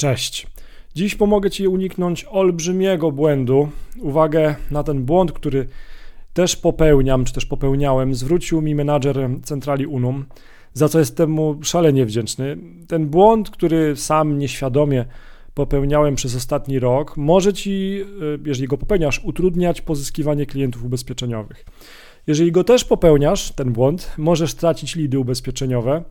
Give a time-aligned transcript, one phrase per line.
[0.00, 0.46] Cześć.
[0.94, 3.68] Dziś pomogę Ci uniknąć olbrzymiego błędu.
[4.00, 5.68] Uwagę na ten błąd, który
[6.34, 10.24] też popełniam, czy też popełniałem, zwrócił mi menadżer centrali Unum,
[10.72, 12.56] za co jestem mu szalenie wdzięczny.
[12.88, 15.04] Ten błąd, który sam nieświadomie
[15.54, 21.64] popełniałem przez ostatni rok, może Ci, y, jeżeli go popełniasz, utrudniać pozyskiwanie klientów ubezpieczeniowych.
[22.26, 26.04] Jeżeli go też popełniasz, ten błąd, możesz tracić lidy ubezpieczeniowe,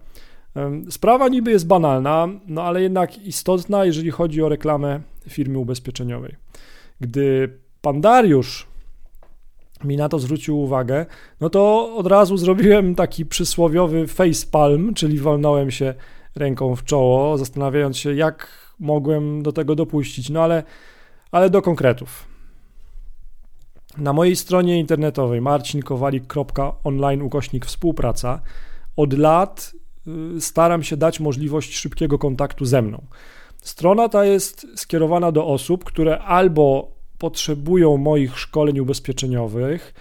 [0.89, 4.99] Sprawa niby jest banalna, no ale jednak istotna, jeżeli chodzi o reklamę
[5.29, 6.35] firmy ubezpieczeniowej.
[6.99, 8.67] Gdy pan Dariusz
[9.83, 11.05] mi na to zwrócił uwagę,
[11.41, 15.93] no to od razu zrobiłem taki przysłowiowy facepalm, czyli walnąłem się
[16.35, 20.29] ręką w czoło, zastanawiając się, jak mogłem do tego dopuścić.
[20.29, 20.63] No ale,
[21.31, 22.27] ale do konkretów.
[23.97, 28.41] Na mojej stronie internetowej marcinkowalik.online ukośnik współpraca
[28.95, 29.71] od lat
[30.39, 33.05] staram się dać możliwość szybkiego kontaktu ze mną.
[33.61, 39.93] Strona ta jest skierowana do osób, które albo potrzebują moich szkoleń ubezpieczeniowych,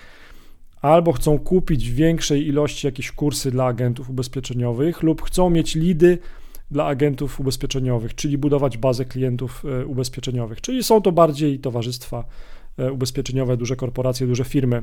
[0.83, 6.19] albo chcą kupić w większej ilości jakieś kursy dla agentów ubezpieczeniowych, lub chcą mieć lidy
[6.71, 10.61] dla agentów ubezpieczeniowych, czyli budować bazę klientów y, ubezpieczeniowych.
[10.61, 12.25] Czyli są to bardziej towarzystwa
[12.79, 14.83] y, ubezpieczeniowe, duże korporacje, duże firmy,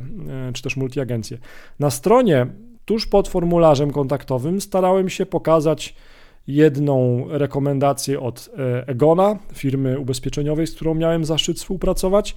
[0.53, 1.37] czy też multiagencje.
[1.79, 2.47] Na stronie
[2.85, 5.95] tuż pod formularzem kontaktowym starałem się pokazać
[6.47, 12.35] jedną rekomendację od e, Egona, firmy ubezpieczeniowej, z którą miałem zaszczyt współpracować.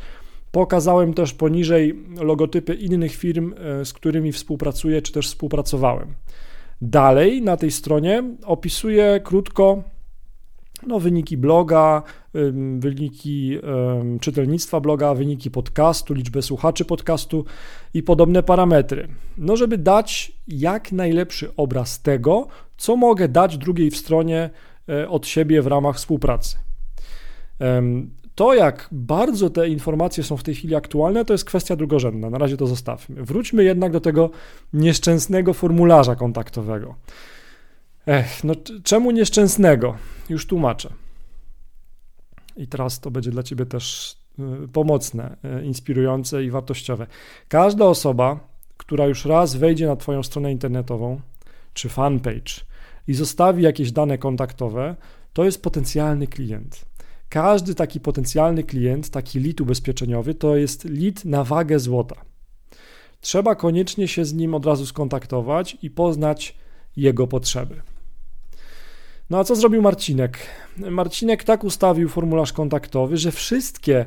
[0.53, 6.15] Pokazałem też poniżej logotypy innych firm, e, z którymi współpracuję czy też współpracowałem.
[6.83, 9.83] Dalej na tej stronie opisuję krótko
[10.87, 12.03] no, wyniki bloga,
[12.79, 13.59] wyniki
[14.21, 17.45] czytelnictwa bloga, wyniki podcastu, liczbę słuchaczy podcastu
[17.95, 19.09] i podobne parametry.
[19.39, 24.51] No, żeby dać jak najlepszy obraz tego, co mogę dać drugiej w stronie
[24.89, 26.57] e, od siebie w ramach współpracy.
[28.35, 32.31] To, jak bardzo te informacje są w tej chwili aktualne, to jest kwestia drugorzędna.
[32.31, 33.25] Na razie to zostawmy.
[33.25, 34.31] Wróćmy jednak do tego
[34.73, 36.95] nieszczęsnego formularza kontaktowego.
[38.07, 38.55] Ech, no
[38.85, 39.97] czemu nieszczęsnego?
[40.29, 40.93] Już tłumaczę.
[42.57, 44.17] I teraz to będzie dla Ciebie też
[44.65, 47.07] y, pomocne, y, inspirujące i wartościowe.
[47.49, 48.41] Każda osoba,
[48.77, 51.21] która już raz wejdzie na Twoją stronę internetową
[51.75, 52.53] czy fanpage
[53.09, 54.97] i zostawi jakieś dane kontaktowe,
[55.33, 56.85] to jest potencjalny klient.
[57.29, 62.17] Każdy taki potencjalny klient, taki lead ubezpieczeniowy, to jest lead na wagę złota.
[63.21, 66.55] Trzeba koniecznie się z nim od razu skontaktować i poznać
[66.97, 67.83] jego potrzeby.
[69.31, 70.39] No a co zrobił Marcinek?
[70.77, 74.07] Marcinek tak ustawił formularz kontaktowy, że wszystkie,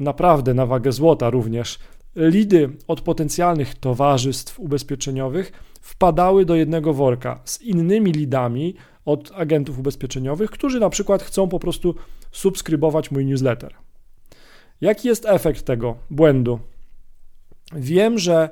[0.00, 1.78] naprawdę na wagę złota również,
[2.16, 8.74] lidy od potencjalnych towarzystw ubezpieczeniowych wpadały do jednego worka z innymi lidami
[9.04, 11.94] od agentów ubezpieczeniowych, którzy na przykład chcą po prostu
[12.32, 13.74] subskrybować mój newsletter.
[14.80, 16.58] Jaki jest efekt tego błędu?
[17.72, 18.48] Wiem, że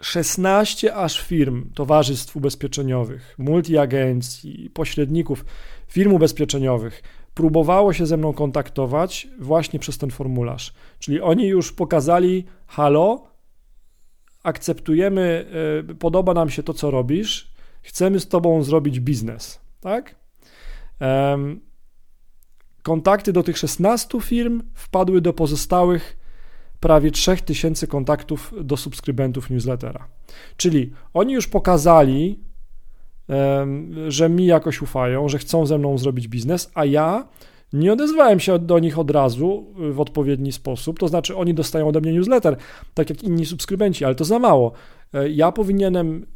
[0.00, 5.44] 16 aż firm, towarzystw ubezpieczeniowych, multiagencji, pośredników,
[5.88, 7.02] firm ubezpieczeniowych
[7.34, 10.74] próbowało się ze mną kontaktować właśnie przez ten formularz.
[10.98, 13.28] Czyli oni już pokazali: halo,
[14.42, 15.46] akceptujemy,
[15.90, 17.50] y, podoba nam się to, co robisz,
[17.82, 20.14] chcemy z tobą zrobić biznes, tak?
[22.82, 26.19] Kontakty do tych 16 firm wpadły do pozostałych
[26.80, 30.08] prawie 3000 kontaktów do subskrybentów newslettera.
[30.56, 32.40] Czyli oni już pokazali,
[34.08, 37.28] że mi jakoś ufają, że chcą ze mną zrobić biznes, a ja
[37.72, 40.98] nie odezwałem się do nich od razu w odpowiedni sposób.
[40.98, 42.56] To znaczy, oni dostają ode mnie newsletter,
[42.94, 44.72] tak jak inni subskrybenci, ale to za mało.
[45.14, 46.26] E, ja powinienem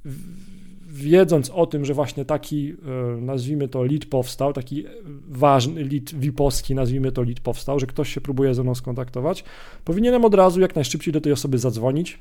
[0.95, 4.85] wiedząc o tym, że właśnie taki, e, nazwijmy to, lead powstał, taki
[5.29, 9.45] ważny lead VIP-owski, nazwijmy to lead powstał, że ktoś się próbuje ze mną skontaktować,
[9.85, 12.19] powinienem od razu jak najszybciej do tej osoby zadzwonić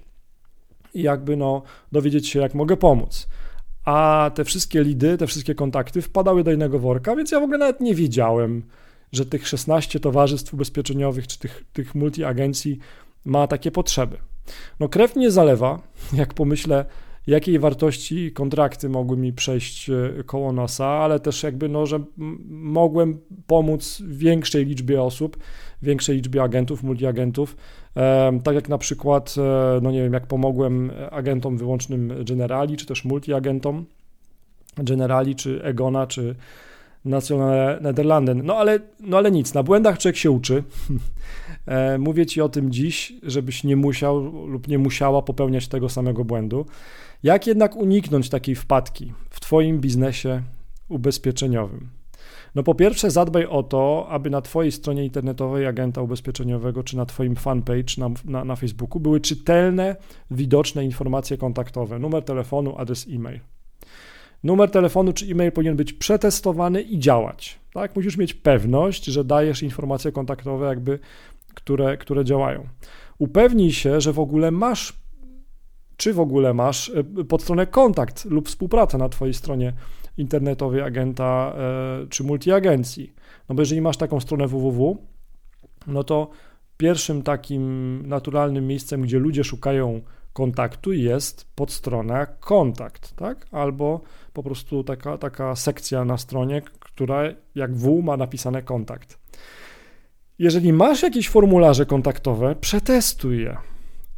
[0.94, 3.28] i jakby no dowiedzieć się, jak mogę pomóc.
[3.86, 7.58] A te wszystkie lidy, te wszystkie kontakty wpadały do innego worka, więc ja w ogóle
[7.58, 8.64] nawet nie wiedziałem,
[9.12, 12.80] że tych 16 towarzystw ubezpieczeniowych czy tych, tych multi-agencji
[13.26, 14.18] ma takie potrzeby.
[14.80, 15.80] No krew mnie zalewa,
[16.14, 16.86] jak pomyślę,
[17.28, 22.00] jakiej wartości kontrakty mogły mi przejść e, koło nosa, ale też jakby, no, że
[22.50, 25.38] mogłem pomóc większej liczbie osób,
[25.82, 27.56] większej liczbie agentów, multiagentów,
[28.44, 33.06] tak jak na przykład, e, no nie wiem, jak pomogłem agentom wyłącznym Generali, czy też
[33.06, 33.86] multiagentom
[34.78, 36.36] Generali, czy Egona, czy
[37.06, 38.46] National Nederlanden.
[38.46, 40.64] No ale, no ale nic, na błędach człowiek się uczy.
[41.66, 46.26] E, mówię Ci o tym dziś, żebyś nie musiał lub nie musiała popełniać tego samego
[46.26, 46.66] błędu.
[47.24, 50.42] Jak jednak uniknąć takiej wpadki w Twoim biznesie
[50.90, 51.90] ubezpieczeniowym?
[52.56, 57.06] No po pierwsze zadbaj o to, aby na twojej stronie internetowej agenta ubezpieczeniowego, czy na
[57.06, 59.96] twoim fanpage na, na, na Facebooku były czytelne,
[60.32, 63.40] widoczne informacje kontaktowe, numer telefonu, adres e-mail.
[64.44, 67.60] Numer telefonu czy e-mail powinien być przetestowany i działać.
[67.74, 67.96] Tak?
[67.96, 71.00] Musisz mieć pewność, że dajesz informacje kontaktowe, jakby,
[71.56, 72.68] które, które działają.
[73.18, 74.94] Upewnij się, że w ogóle masz,
[75.98, 79.74] czy w ogóle masz e, podstronę kontakt lub współpracę na Twojej stronie
[80.18, 83.14] internetowej agenta e, czy multiagencji.
[83.50, 84.98] No bo jeżeli masz taką stronę www,
[85.88, 86.30] no to
[86.78, 90.02] pierwszym takim naturalnym miejscem, gdzie ludzie szukają
[90.34, 93.48] kontaktu jest podstrona kontakt, tak?
[93.52, 94.02] Albo
[94.34, 97.24] po prostu taka, taka sekcja na stronie, która
[97.56, 99.20] jak W ma napisane kontakt.
[100.40, 103.58] Jeżeli masz jakieś formularze kontaktowe, przetestuj je.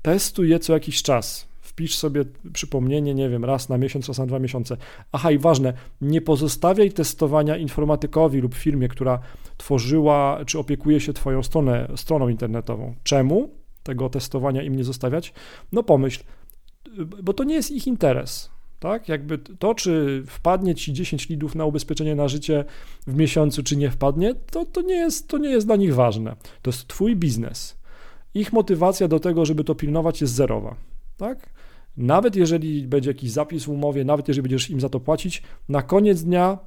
[0.01, 1.47] Testuj je co jakiś czas.
[1.62, 4.77] Wpisz sobie przypomnienie, nie wiem, raz na miesiąc, raz na dwa miesiące.
[5.12, 9.19] Aha, i ważne, nie pozostawiaj testowania informatykowi lub firmie, która
[9.57, 12.95] tworzyła czy opiekuje się Twoją stronę, stroną internetową.
[13.03, 13.50] Czemu
[13.83, 15.33] tego testowania im nie zostawiać?
[15.71, 16.23] No pomyśl,
[17.23, 18.54] bo to nie jest ich interes.
[18.85, 19.09] Tak?
[19.09, 22.65] Jakby to, czy wpadnie ci 10 lidów na ubezpieczenie na życie
[23.07, 26.35] w miesiącu, czy nie wpadnie, to, to, nie jest, to nie jest dla nich ważne.
[26.61, 27.77] To jest twój biznes.
[28.33, 30.75] Ich motywacja do tego, żeby to pilnować, jest zerowa.
[31.17, 31.49] Tak?
[31.97, 35.81] Nawet jeżeli będzie jakiś zapis w umowie, nawet jeżeli będziesz im za to płacić, na
[35.81, 36.57] koniec dnia,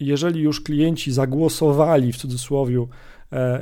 [0.00, 2.86] jeżeli już klienci zagłosowali w cudzysłowie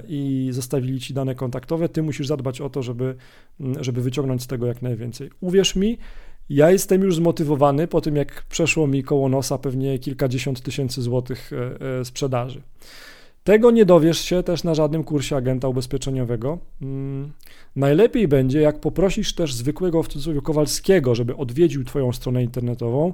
[0.09, 3.15] i zostawili ci dane kontaktowe, ty musisz zadbać o to, żeby,
[3.81, 5.31] żeby wyciągnąć z tego jak najwięcej.
[5.41, 5.99] Uwierz mi,
[6.49, 11.51] ja jestem już zmotywowany po tym, jak przeszło mi koło nosa pewnie kilkadziesiąt tysięcy złotych
[11.53, 12.63] e, e, sprzedaży.
[13.45, 16.59] Tego nie dowiesz się też na żadnym kursie agenta ubezpieczeniowego.
[16.83, 17.33] Mm,
[17.77, 23.13] najlepiej będzie, jak poprosisz też zwykłego w cudzysłowie Kowalskiego, żeby odwiedził Twoją stronę internetową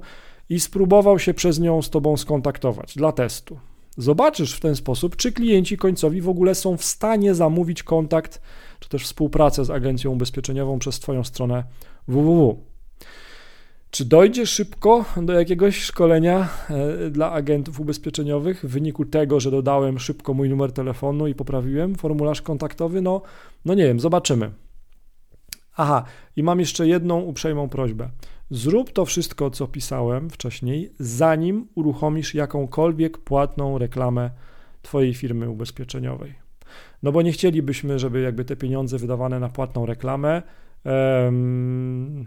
[0.49, 3.59] i spróbował się przez nią z Tobą skontaktować dla testu.
[4.01, 8.41] Zobaczysz w ten sposób, czy klienci końcowi w ogóle są w stanie zamówić kontakt,
[8.81, 11.65] czy też współpracę z agencją ubezpieczeniową przez Twoją stronę
[12.09, 12.57] www.
[13.91, 19.99] Czy dojdzie szybko do jakiegoś szkolenia e, dla agentów ubezpieczeniowych w wyniku tego, że dodałem
[19.99, 23.03] szybko mój numer telefonu i poprawiłem formularz kontaktowy?
[23.03, 23.23] No,
[23.65, 24.51] no nie wiem, zobaczymy.
[25.77, 26.05] Aha,
[26.37, 28.11] i mam jeszcze jedną uprzejmą prośbę.
[28.51, 34.31] Zrób to wszystko, co pisałem wcześniej, zanim uruchomisz jakąkolwiek płatną reklamę
[34.83, 36.35] Twojej firmy ubezpieczeniowej.
[37.03, 40.43] No bo nie chcielibyśmy, żeby jakby te pieniądze wydawane na płatną reklamę
[40.85, 42.27] um,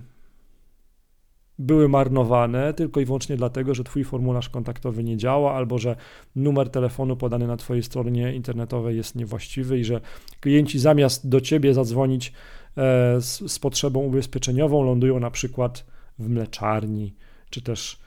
[1.59, 5.95] były marnowane tylko i wyłącznie dlatego, że Twój formularz kontaktowy nie działa, albo że
[6.35, 10.01] numer telefonu podany na Twojej stronie internetowej jest niewłaściwy i że
[10.39, 12.33] klienci zamiast do Ciebie zadzwonić
[12.77, 15.85] e, z, z potrzebą ubezpieczeniową lądują na przykład
[16.19, 17.15] w mleczarni,
[17.49, 17.99] czy też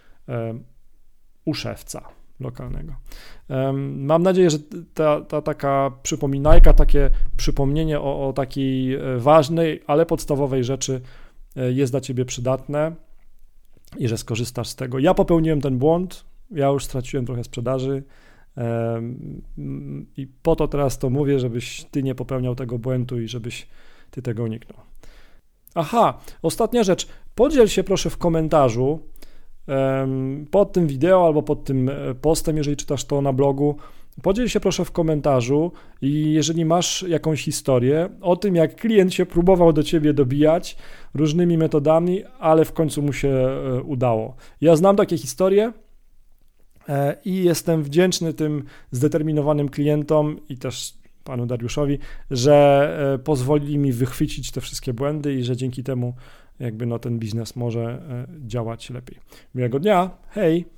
[1.44, 2.08] u szewca
[2.40, 2.92] lokalnego.
[3.96, 4.58] Mam nadzieję, że
[4.94, 11.00] ta, ta taka przypominajka, takie przypomnienie o, o takiej e, ważnej, ale podstawowej rzeczy
[11.56, 12.92] e, jest dla Ciebie przydatne
[13.98, 14.98] i że skorzystasz z tego.
[14.98, 18.02] Ja popełniłem ten błąd, ja już straciłem trochę sprzedaży
[20.16, 23.66] i po to teraz to mówię, żebyś Ty nie popełniał tego błędu i żebyś
[24.10, 24.78] Ty tego uniknął.
[25.76, 27.08] Aha, ostatnia rzecz.
[27.34, 29.00] Podziel się proszę w komentarzu
[30.50, 33.76] pod tym wideo albo pod tym e, postem, jeżeli czytasz to na blogu.
[34.22, 39.26] Podziel się proszę w komentarzu i jeżeli masz jakąś historię o tym, jak klient się
[39.26, 40.76] próbował do ciebie dobijać
[41.14, 44.36] różnymi metodami, ale w końcu mu się e, udało.
[44.60, 45.72] Ja znam takie historie
[46.88, 50.94] e, i jestem wdzięczny tym zdeterminowanym klientom i też
[51.26, 51.98] panu Dariuszowi,
[52.30, 56.14] że e, pozwolili mi wychwycić te wszystkie błędy i że dzięki temu
[56.60, 59.18] jakby no ten biznes może e, działać lepiej.
[59.54, 60.75] Miłego dnia, hej!